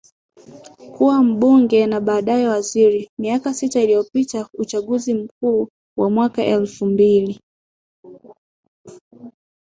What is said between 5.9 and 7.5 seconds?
wa mwaka elfu mbili